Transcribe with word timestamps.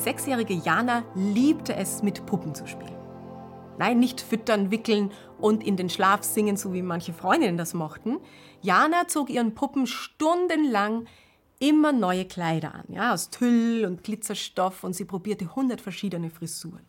sechsjährige 0.00 0.54
Jana 0.54 1.04
liebte 1.14 1.76
es, 1.76 2.02
mit 2.02 2.26
Puppen 2.26 2.54
zu 2.54 2.66
spielen. 2.66 2.96
Nein, 3.78 3.98
nicht 3.98 4.20
füttern, 4.20 4.70
wickeln 4.70 5.10
und 5.38 5.64
in 5.64 5.76
den 5.76 5.88
Schlaf 5.88 6.22
singen, 6.22 6.56
so 6.56 6.72
wie 6.72 6.82
manche 6.82 7.12
Freundinnen 7.12 7.56
das 7.56 7.72
mochten. 7.72 8.18
Jana 8.60 9.08
zog 9.08 9.30
ihren 9.30 9.54
Puppen 9.54 9.86
stundenlang 9.86 11.06
immer 11.60 11.92
neue 11.92 12.24
Kleider 12.24 12.74
an, 12.74 12.84
ja, 12.88 13.12
aus 13.12 13.30
Tüll 13.30 13.84
und 13.84 14.02
Glitzerstoff 14.02 14.82
und 14.84 14.94
sie 14.94 15.04
probierte 15.04 15.54
hundert 15.54 15.80
verschiedene 15.80 16.30
Frisuren. 16.30 16.84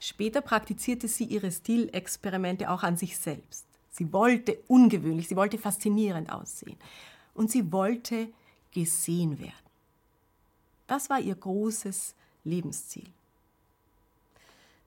Später 0.00 0.40
praktizierte 0.42 1.08
sie 1.08 1.24
ihre 1.24 1.50
Stilexperimente 1.50 2.70
auch 2.70 2.82
an 2.82 2.96
sich 2.96 3.18
selbst. 3.18 3.66
Sie 3.90 4.12
wollte 4.12 4.58
ungewöhnlich, 4.68 5.28
sie 5.28 5.36
wollte 5.36 5.58
faszinierend 5.58 6.30
aussehen 6.30 6.76
und 7.34 7.50
sie 7.50 7.72
wollte 7.72 8.28
gesehen 8.70 9.38
werden. 9.38 9.67
Das 10.88 11.08
war 11.08 11.20
ihr 11.20 11.36
großes 11.36 12.16
Lebensziel. 12.42 13.06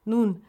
Nun, 0.03 0.43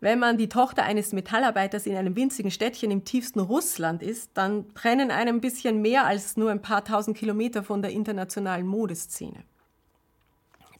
wenn 0.00 0.18
man 0.18 0.36
die 0.36 0.48
Tochter 0.48 0.82
eines 0.82 1.12
Metallarbeiters 1.12 1.86
in 1.86 1.94
einem 1.94 2.16
winzigen 2.16 2.50
Städtchen 2.50 2.90
im 2.90 3.04
tiefsten 3.04 3.38
Russland 3.38 4.02
ist, 4.02 4.32
dann 4.34 4.74
trennen 4.74 5.12
einem 5.12 5.36
ein 5.36 5.40
bisschen 5.40 5.80
mehr 5.80 6.06
als 6.06 6.36
nur 6.36 6.50
ein 6.50 6.60
paar 6.60 6.84
tausend 6.84 7.16
Kilometer 7.16 7.62
von 7.62 7.82
der 7.82 7.92
internationalen 7.92 8.66
Modeszene. 8.66 9.44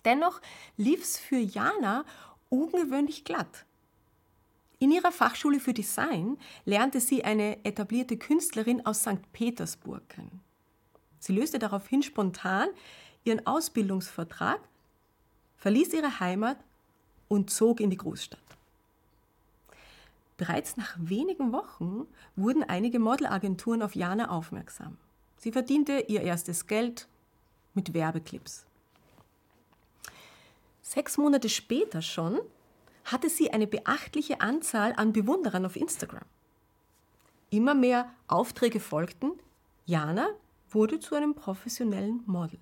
Dennoch 0.04 0.40
lief 0.76 1.02
es 1.02 1.18
für 1.18 1.38
Jana 1.38 2.04
ungewöhnlich 2.48 3.24
glatt. 3.24 3.64
In 4.80 4.90
ihrer 4.90 5.12
Fachschule 5.12 5.60
für 5.60 5.72
Design 5.72 6.36
lernte 6.64 7.00
sie 7.00 7.22
eine 7.22 7.64
etablierte 7.64 8.16
Künstlerin 8.16 8.84
aus 8.84 9.02
St. 9.02 9.32
Petersburg 9.32 10.08
kennen. 10.08 10.40
Sie 11.20 11.32
löste 11.32 11.60
daraufhin 11.60 12.02
spontan 12.02 12.68
ihren 13.24 13.46
Ausbildungsvertrag, 13.46 14.60
verließ 15.56 15.92
ihre 15.92 16.20
Heimat 16.20 16.58
und 17.28 17.50
zog 17.50 17.80
in 17.80 17.90
die 17.90 17.96
Großstadt. 17.96 18.40
Bereits 20.36 20.76
nach 20.76 20.96
wenigen 20.98 21.52
Wochen 21.52 22.06
wurden 22.36 22.64
einige 22.64 22.98
Modelagenturen 22.98 23.82
auf 23.82 23.94
Jana 23.94 24.30
aufmerksam. 24.30 24.98
Sie 25.36 25.52
verdiente 25.52 26.04
ihr 26.08 26.22
erstes 26.22 26.66
Geld 26.66 27.06
mit 27.74 27.94
Werbeclips. 27.94 28.64
Sechs 30.82 31.16
Monate 31.16 31.48
später 31.48 32.02
schon 32.02 32.40
hatte 33.04 33.28
sie 33.28 33.52
eine 33.52 33.66
beachtliche 33.66 34.40
Anzahl 34.40 34.92
an 34.96 35.12
Bewunderern 35.12 35.64
auf 35.64 35.76
Instagram. 35.76 36.24
Immer 37.50 37.74
mehr 37.74 38.12
Aufträge 38.28 38.80
folgten. 38.80 39.32
Jana 39.86 40.28
wurde 40.70 41.00
zu 41.00 41.14
einem 41.14 41.34
professionellen 41.34 42.22
Model. 42.26 42.58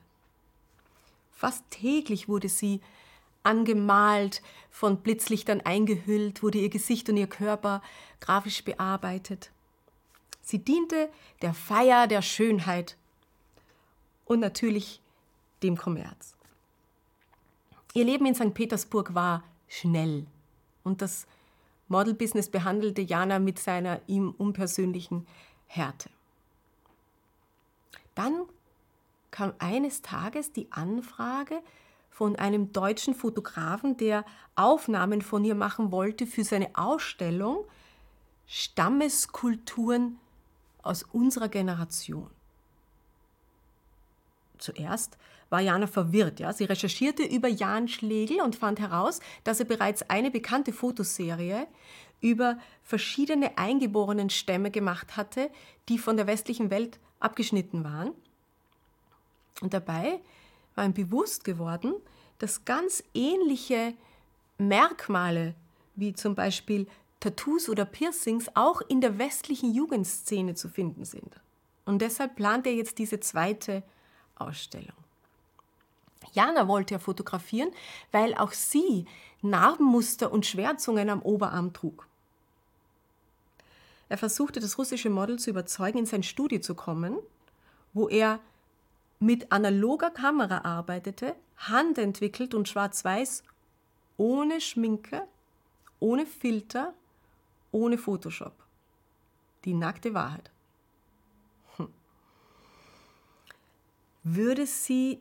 Fast 1.40 1.64
täglich 1.70 2.28
wurde 2.28 2.50
sie 2.50 2.82
angemalt, 3.44 4.42
von 4.70 4.98
Blitzlichtern 4.98 5.62
eingehüllt, 5.62 6.42
wurde 6.42 6.58
ihr 6.58 6.68
Gesicht 6.68 7.08
und 7.08 7.16
ihr 7.16 7.28
Körper 7.28 7.80
grafisch 8.20 8.62
bearbeitet. 8.62 9.50
Sie 10.42 10.58
diente 10.58 11.08
der 11.40 11.54
Feier 11.54 12.06
der 12.08 12.20
Schönheit 12.20 12.98
und 14.26 14.40
natürlich 14.40 15.00
dem 15.62 15.78
Kommerz. 15.78 16.34
Ihr 17.94 18.04
Leben 18.04 18.26
in 18.26 18.34
St. 18.34 18.52
Petersburg 18.52 19.14
war 19.14 19.42
schnell 19.66 20.26
und 20.84 21.00
das 21.00 21.26
Modelbusiness 21.88 22.50
behandelte 22.50 23.00
Jana 23.00 23.38
mit 23.38 23.58
seiner 23.58 24.02
ihm 24.06 24.34
unpersönlichen 24.36 25.26
Härte. 25.68 26.10
Dann 28.14 28.42
kam 29.40 29.54
eines 29.58 30.02
Tages 30.02 30.52
die 30.52 30.70
Anfrage 30.70 31.62
von 32.10 32.36
einem 32.36 32.74
deutschen 32.74 33.14
Fotografen, 33.14 33.96
der 33.96 34.26
Aufnahmen 34.54 35.22
von 35.22 35.42
ihr 35.46 35.54
machen 35.54 35.90
wollte 35.90 36.26
für 36.26 36.44
seine 36.44 36.68
Ausstellung 36.74 37.64
Stammeskulturen 38.46 40.18
aus 40.82 41.04
unserer 41.04 41.48
Generation. 41.48 42.28
Zuerst 44.58 45.16
war 45.48 45.62
Jana 45.62 45.86
verwirrt. 45.86 46.38
Ja? 46.38 46.52
Sie 46.52 46.64
recherchierte 46.64 47.22
über 47.22 47.48
Jan 47.48 47.88
Schlegel 47.88 48.42
und 48.42 48.56
fand 48.56 48.78
heraus, 48.78 49.20
dass 49.44 49.58
er 49.58 49.64
bereits 49.64 50.02
eine 50.10 50.30
bekannte 50.30 50.74
Fotoserie 50.74 51.66
über 52.20 52.58
verschiedene 52.82 53.56
eingeborenen 53.56 54.28
Stämme 54.28 54.70
gemacht 54.70 55.16
hatte, 55.16 55.50
die 55.88 55.96
von 55.96 56.18
der 56.18 56.26
westlichen 56.26 56.68
Welt 56.68 57.00
abgeschnitten 57.20 57.84
waren. 57.84 58.12
Und 59.60 59.74
dabei 59.74 60.20
war 60.74 60.84
ihm 60.84 60.94
bewusst 60.94 61.44
geworden, 61.44 61.94
dass 62.38 62.64
ganz 62.64 63.04
ähnliche 63.14 63.94
Merkmale 64.58 65.54
wie 65.94 66.14
zum 66.14 66.34
Beispiel 66.34 66.86
Tattoos 67.20 67.68
oder 67.68 67.84
Piercings 67.84 68.46
auch 68.54 68.80
in 68.80 69.00
der 69.00 69.18
westlichen 69.18 69.74
Jugendszene 69.74 70.54
zu 70.54 70.68
finden 70.68 71.04
sind. 71.04 71.40
Und 71.84 72.00
deshalb 72.00 72.36
plant 72.36 72.66
er 72.66 72.74
jetzt 72.74 72.98
diese 72.98 73.20
zweite 73.20 73.82
Ausstellung. 74.36 74.96
Jana 76.32 76.68
wollte 76.68 76.94
er 76.94 77.00
fotografieren, 77.00 77.70
weil 78.12 78.34
auch 78.34 78.52
sie 78.52 79.06
Narbenmuster 79.42 80.32
und 80.32 80.46
Schwärzungen 80.46 81.10
am 81.10 81.22
Oberarm 81.22 81.72
trug. 81.72 82.06
Er 84.08 84.18
versuchte 84.18 84.60
das 84.60 84.78
russische 84.78 85.10
Model 85.10 85.38
zu 85.38 85.50
überzeugen, 85.50 85.98
in 85.98 86.06
sein 86.06 86.22
Studio 86.22 86.60
zu 86.60 86.74
kommen, 86.74 87.16
wo 87.92 88.08
er 88.08 88.40
mit 89.20 89.52
analoger 89.52 90.10
Kamera 90.10 90.64
arbeitete, 90.64 91.36
handentwickelt 91.58 92.54
und 92.54 92.68
schwarz-weiß, 92.68 93.44
ohne 94.16 94.60
Schminke, 94.60 95.26
ohne 96.00 96.26
Filter, 96.26 96.94
ohne 97.70 97.98
Photoshop. 97.98 98.54
Die 99.64 99.74
nackte 99.74 100.14
Wahrheit. 100.14 100.50
Hm. 101.76 101.92
Würde 104.24 104.66
sie 104.66 105.20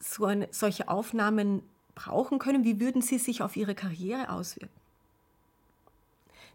so 0.00 0.24
eine, 0.24 0.48
solche 0.50 0.88
Aufnahmen 0.88 1.62
brauchen 1.94 2.40
können? 2.40 2.64
Wie 2.64 2.80
würden 2.80 3.00
sie 3.00 3.18
sich 3.18 3.42
auf 3.42 3.56
ihre 3.56 3.76
Karriere 3.76 4.28
auswirken? 4.30 4.74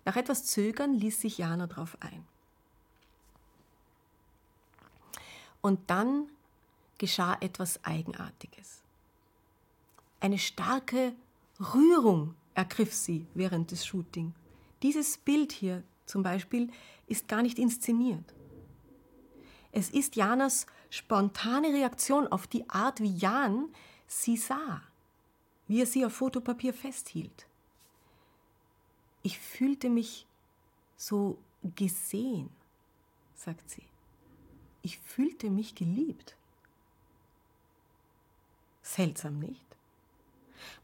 Nach 0.04 0.18
etwas 0.18 0.46
Zögern 0.46 0.94
ließ 0.94 1.22
sich 1.22 1.38
Jana 1.38 1.68
darauf 1.68 1.98
ein. 2.02 2.28
Und 5.62 5.80
dann 5.90 6.30
geschah 6.98 7.38
etwas 7.42 7.84
Eigenartiges. 7.84 8.82
Eine 10.20 10.38
starke 10.38 11.14
Rührung 11.60 12.36
ergriff 12.54 12.94
sie 12.94 13.26
während 13.34 13.72
des 13.72 13.86
Shootings. 13.86 14.34
Dieses 14.82 15.18
Bild 15.18 15.52
hier 15.52 15.84
zum 16.06 16.24
Beispiel 16.24 16.70
ist 17.08 17.28
gar 17.28 17.42
nicht 17.42 17.60
inszeniert. 17.60 18.34
Es 19.72 19.90
ist 19.90 20.16
Janas 20.16 20.68
spontane 20.90 21.68
Reaktion 21.70 22.28
auf 22.28 22.48
die 22.48 22.70
Art, 22.70 23.02
wie 23.02 23.16
Jan 23.16 23.70
sie 24.08 24.38
sah, 24.38 24.82
wie 25.68 25.82
er 25.82 25.86
sie 25.86 26.06
auf 26.06 26.14
Fotopapier 26.14 26.74
festhielt. 26.74 27.46
Ich 29.22 29.40
fühlte 29.40 29.90
mich 29.90 30.26
so 30.96 31.38
gesehen, 31.76 32.50
sagt 33.34 33.70
sie. 33.70 33.84
Ich 34.82 35.00
fühlte 35.00 35.50
mich 35.50 35.76
geliebt. 35.76 36.38
Seltsam 38.96 39.40
nicht? 39.40 39.66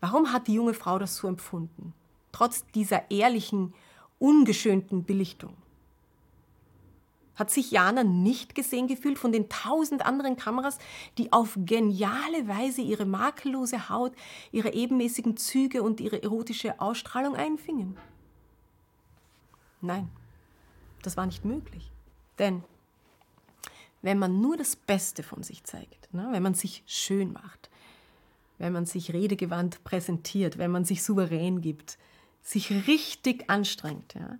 Warum 0.01 0.33
hat 0.33 0.47
die 0.47 0.53
junge 0.53 0.73
Frau 0.73 0.99
das 0.99 1.15
so 1.15 1.29
empfunden, 1.29 1.93
trotz 2.33 2.65
dieser 2.75 3.09
ehrlichen, 3.09 3.73
ungeschönten 4.19 5.05
Belichtung? 5.05 5.55
Hat 7.35 7.49
sich 7.49 7.71
Jana 7.71 8.03
nicht 8.03 8.53
gesehen 8.53 8.87
gefühlt 8.87 9.17
von 9.17 9.31
den 9.31 9.47
tausend 9.47 10.05
anderen 10.05 10.35
Kameras, 10.35 10.77
die 11.17 11.31
auf 11.31 11.57
geniale 11.59 12.49
Weise 12.49 12.81
ihre 12.81 13.05
makellose 13.05 13.87
Haut, 13.87 14.11
ihre 14.51 14.73
ebenmäßigen 14.73 15.37
Züge 15.37 15.81
und 15.81 16.01
ihre 16.01 16.21
erotische 16.21 16.81
Ausstrahlung 16.81 17.37
einfingen? 17.37 17.97
Nein, 19.79 20.09
das 21.01 21.15
war 21.15 21.25
nicht 21.25 21.45
möglich. 21.45 21.89
Denn 22.39 22.61
wenn 24.01 24.19
man 24.19 24.41
nur 24.41 24.57
das 24.57 24.75
Beste 24.75 25.23
von 25.23 25.43
sich 25.43 25.63
zeigt, 25.63 26.13
ne, 26.13 26.27
wenn 26.31 26.43
man 26.43 26.55
sich 26.55 26.83
schön 26.85 27.31
macht, 27.31 27.70
wenn 28.61 28.73
man 28.73 28.85
sich 28.85 29.11
redegewandt 29.11 29.83
präsentiert, 29.83 30.59
wenn 30.59 30.69
man 30.69 30.85
sich 30.85 31.01
souverän 31.01 31.61
gibt, 31.61 31.97
sich 32.43 32.87
richtig 32.87 33.49
anstrengt, 33.49 34.13
ja, 34.13 34.37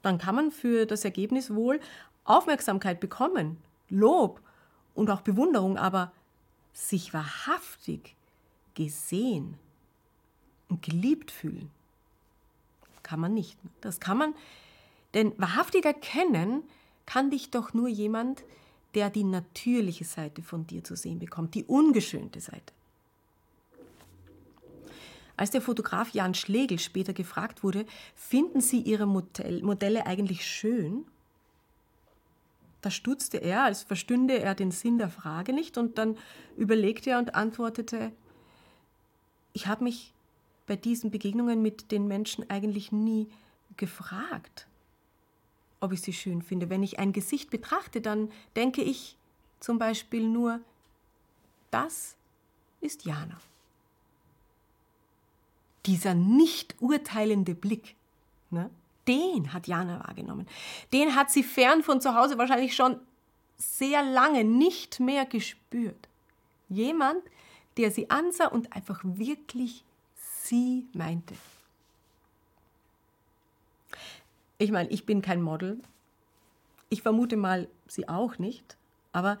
dann 0.00 0.16
kann 0.16 0.34
man 0.34 0.50
für 0.50 0.86
das 0.86 1.04
Ergebnis 1.04 1.54
wohl 1.54 1.78
Aufmerksamkeit 2.24 2.98
bekommen, 2.98 3.58
Lob 3.90 4.40
und 4.94 5.10
auch 5.10 5.20
Bewunderung, 5.20 5.76
aber 5.76 6.12
sich 6.72 7.12
wahrhaftig 7.12 8.16
gesehen 8.74 9.58
und 10.70 10.80
geliebt 10.80 11.30
fühlen, 11.30 11.70
kann 13.02 13.20
man 13.20 13.34
nicht. 13.34 13.58
Das 13.82 14.00
kann 14.00 14.16
man, 14.16 14.34
denn 15.12 15.34
wahrhaftig 15.36 15.84
erkennen 15.84 16.62
kann 17.04 17.30
dich 17.30 17.50
doch 17.50 17.74
nur 17.74 17.88
jemand, 17.88 18.44
der 18.94 19.10
die 19.10 19.24
natürliche 19.24 20.04
Seite 20.04 20.42
von 20.42 20.66
dir 20.66 20.82
zu 20.82 20.96
sehen 20.96 21.18
bekommt, 21.18 21.54
die 21.54 21.64
ungeschönte 21.64 22.40
Seite. 22.40 22.72
Als 25.36 25.50
der 25.50 25.60
Fotograf 25.60 26.10
Jan 26.10 26.34
Schlegel 26.34 26.78
später 26.78 27.12
gefragt 27.12 27.62
wurde, 27.62 27.84
finden 28.14 28.60
Sie 28.60 28.80
Ihre 28.80 29.06
Modell 29.06 29.62
Modelle 29.62 30.06
eigentlich 30.06 30.46
schön? 30.46 31.04
Da 32.80 32.90
stutzte 32.90 33.38
er, 33.38 33.64
als 33.64 33.82
verstünde 33.82 34.38
er 34.38 34.54
den 34.54 34.70
Sinn 34.70 34.98
der 34.98 35.10
Frage 35.10 35.52
nicht, 35.52 35.76
und 35.76 35.98
dann 35.98 36.16
überlegte 36.56 37.10
er 37.10 37.18
und 37.18 37.34
antwortete, 37.34 38.12
ich 39.52 39.66
habe 39.66 39.84
mich 39.84 40.12
bei 40.66 40.76
diesen 40.76 41.10
Begegnungen 41.10 41.62
mit 41.62 41.90
den 41.90 42.06
Menschen 42.06 42.48
eigentlich 42.50 42.92
nie 42.92 43.28
gefragt, 43.76 44.66
ob 45.80 45.92
ich 45.92 46.00
sie 46.00 46.12
schön 46.12 46.42
finde. 46.42 46.70
Wenn 46.70 46.82
ich 46.82 46.98
ein 46.98 47.12
Gesicht 47.12 47.50
betrachte, 47.50 48.00
dann 48.00 48.30
denke 48.54 48.82
ich 48.82 49.16
zum 49.60 49.78
Beispiel 49.78 50.26
nur, 50.26 50.60
das 51.70 52.16
ist 52.80 53.04
Jana. 53.04 53.40
Dieser 55.86 56.14
nicht 56.14 56.76
urteilende 56.80 57.54
Blick, 57.54 57.94
ne, 58.50 58.70
den 59.06 59.52
hat 59.52 59.68
Jana 59.68 60.00
wahrgenommen. 60.06 60.46
Den 60.92 61.14
hat 61.14 61.30
sie 61.30 61.42
fern 61.42 61.82
von 61.82 62.00
zu 62.00 62.14
Hause 62.14 62.38
wahrscheinlich 62.38 62.74
schon 62.74 62.98
sehr 63.56 64.02
lange 64.02 64.44
nicht 64.44 65.00
mehr 65.00 65.24
gespürt. 65.24 66.08
Jemand, 66.68 67.22
der 67.76 67.90
sie 67.90 68.10
ansah 68.10 68.48
und 68.48 68.72
einfach 68.72 69.00
wirklich 69.04 69.84
sie 70.42 70.86
meinte. 70.92 71.34
Ich 74.58 74.72
meine, 74.72 74.88
ich 74.90 75.06
bin 75.06 75.22
kein 75.22 75.42
Model. 75.42 75.80
Ich 76.88 77.02
vermute 77.02 77.36
mal, 77.36 77.68
sie 77.86 78.08
auch 78.08 78.38
nicht. 78.38 78.76
Aber 79.12 79.38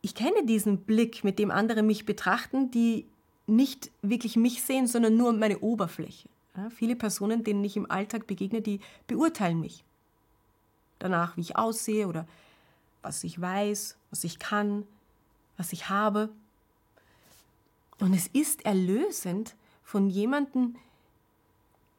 ich 0.00 0.14
kenne 0.14 0.44
diesen 0.44 0.78
Blick, 0.78 1.24
mit 1.24 1.38
dem 1.38 1.50
andere 1.50 1.82
mich 1.82 2.06
betrachten, 2.06 2.70
die 2.70 3.06
nicht 3.46 3.90
wirklich 4.02 4.36
mich 4.36 4.62
sehen, 4.62 4.86
sondern 4.86 5.16
nur 5.16 5.32
meine 5.32 5.60
Oberfläche. 5.60 6.28
Ja, 6.56 6.70
viele 6.70 6.96
Personen, 6.96 7.44
denen 7.44 7.62
ich 7.64 7.76
im 7.76 7.90
Alltag 7.90 8.26
begegne, 8.26 8.62
die 8.62 8.80
beurteilen 9.06 9.60
mich. 9.60 9.84
Danach, 10.98 11.36
wie 11.36 11.42
ich 11.42 11.56
aussehe 11.56 12.08
oder 12.08 12.26
was 13.02 13.22
ich 13.24 13.40
weiß, 13.40 13.96
was 14.10 14.24
ich 14.24 14.38
kann, 14.38 14.84
was 15.56 15.72
ich 15.72 15.88
habe. 15.88 16.30
Und 17.98 18.14
es 18.14 18.26
ist 18.28 18.64
erlösend, 18.64 19.54
von 19.84 20.10
jemandem 20.10 20.76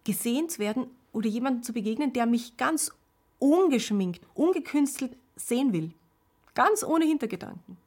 gesehen 0.04 0.50
zu 0.50 0.60
werden 0.60 0.88
oder 1.14 1.30
jemandem 1.30 1.64
zu 1.64 1.74
begegnen, 1.74 2.14
der 2.14 2.26
mich 2.26 2.58
ganz 2.58 2.92
ungeschminkt, 3.40 4.26
ungekünstelt 4.34 5.16
sehen 5.36 5.72
will. 5.72 5.94
Ganz 6.54 6.84
ohne 6.84 7.06
Hintergedanken. 7.06 7.78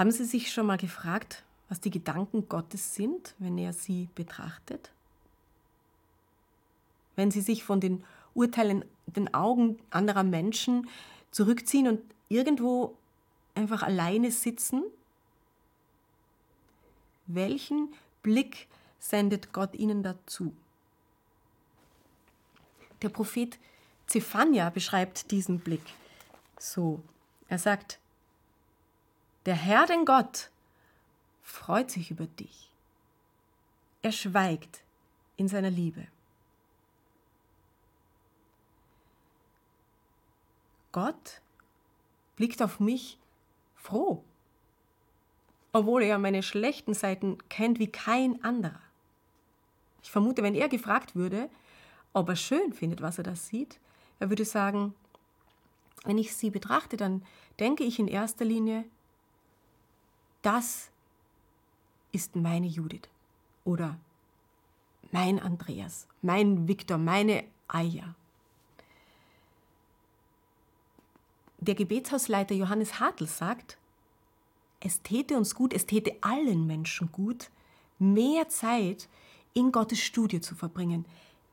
Haben 0.00 0.12
Sie 0.12 0.24
sich 0.24 0.50
schon 0.50 0.64
mal 0.64 0.78
gefragt, 0.78 1.42
was 1.68 1.78
die 1.78 1.90
Gedanken 1.90 2.48
Gottes 2.48 2.94
sind, 2.94 3.34
wenn 3.38 3.58
er 3.58 3.74
sie 3.74 4.08
betrachtet? 4.14 4.90
Wenn 7.16 7.30
Sie 7.30 7.42
sich 7.42 7.64
von 7.64 7.80
den 7.80 8.02
urteilenden 8.32 9.34
Augen 9.34 9.78
anderer 9.90 10.22
Menschen 10.22 10.88
zurückziehen 11.32 11.86
und 11.86 12.00
irgendwo 12.30 12.96
einfach 13.54 13.82
alleine 13.82 14.30
sitzen? 14.30 14.84
Welchen 17.26 17.92
Blick 18.22 18.68
sendet 19.00 19.52
Gott 19.52 19.74
ihnen 19.74 20.02
dazu? 20.02 20.54
Der 23.02 23.10
Prophet 23.10 23.58
Zephania 24.06 24.70
beschreibt 24.70 25.30
diesen 25.30 25.60
Blick 25.60 25.84
so. 26.58 27.02
Er 27.48 27.58
sagt, 27.58 27.98
der 29.46 29.54
Herr, 29.54 29.86
den 29.86 30.04
Gott, 30.04 30.50
freut 31.42 31.90
sich 31.90 32.10
über 32.10 32.26
dich. 32.26 32.70
Er 34.02 34.12
schweigt 34.12 34.82
in 35.36 35.48
seiner 35.48 35.70
Liebe. 35.70 36.06
Gott 40.92 41.40
blickt 42.36 42.62
auf 42.62 42.80
mich 42.80 43.18
froh, 43.76 44.24
obwohl 45.72 46.02
er 46.02 46.18
meine 46.18 46.42
schlechten 46.42 46.94
Seiten 46.94 47.38
kennt 47.48 47.78
wie 47.78 47.86
kein 47.86 48.42
anderer. 48.42 48.80
Ich 50.02 50.10
vermute, 50.10 50.42
wenn 50.42 50.54
er 50.54 50.68
gefragt 50.68 51.14
würde, 51.14 51.48
ob 52.12 52.28
er 52.28 52.36
schön 52.36 52.72
findet, 52.72 53.02
was 53.02 53.18
er 53.18 53.24
da 53.24 53.36
sieht, 53.36 53.78
er 54.18 54.30
würde 54.30 54.44
sagen, 54.44 54.94
wenn 56.04 56.18
ich 56.18 56.34
sie 56.34 56.50
betrachte, 56.50 56.96
dann 56.96 57.24
denke 57.58 57.84
ich 57.84 57.98
in 57.98 58.08
erster 58.08 58.44
Linie, 58.44 58.84
das 60.42 60.90
ist 62.12 62.36
meine 62.36 62.66
Judith 62.66 63.08
oder 63.64 63.98
mein 65.12 65.38
Andreas, 65.38 66.06
mein 66.22 66.68
Viktor, 66.68 66.98
meine 66.98 67.44
Aya. 67.68 68.14
Der 71.58 71.74
Gebetshausleiter 71.74 72.54
Johannes 72.54 73.00
Hartl 73.00 73.26
sagt, 73.26 73.76
es 74.80 75.02
täte 75.02 75.36
uns 75.36 75.54
gut, 75.54 75.74
es 75.74 75.84
täte 75.86 76.16
allen 76.22 76.66
Menschen 76.66 77.12
gut, 77.12 77.50
mehr 77.98 78.48
Zeit 78.48 79.08
in 79.52 79.72
Gottes 79.72 80.00
Studie 80.00 80.40
zu 80.40 80.54
verbringen, 80.54 81.04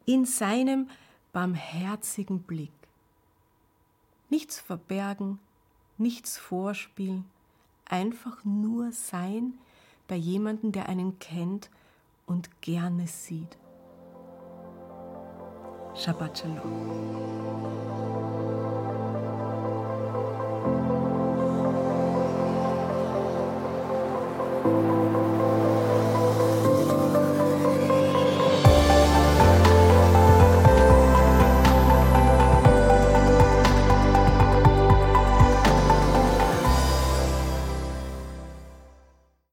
in 0.06 0.26
seinem 0.26 0.90
barmherzigen 1.34 2.42
Blick. 2.42 2.72
Nichts 4.30 4.62
verbergen, 4.62 5.40
nichts 5.98 6.38
vorspielen, 6.38 7.26
einfach 7.90 8.44
nur 8.44 8.92
sein 8.92 9.54
bei 10.08 10.16
jemandem, 10.16 10.72
der 10.72 10.90
einen 10.90 11.20
kennt 11.20 11.70
und 12.26 12.62
gerne 12.62 13.08
sieht. 13.08 13.58
Shabbat 15.96 16.38
Shalom. 16.38 17.48